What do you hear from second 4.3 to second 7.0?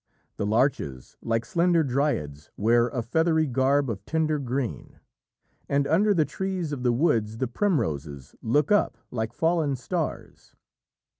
green, and under the trees of the